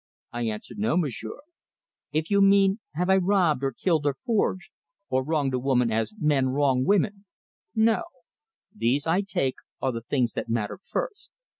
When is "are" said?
9.79-9.91